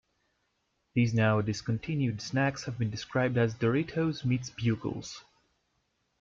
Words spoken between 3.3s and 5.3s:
as "Doritos-meets-Bugles".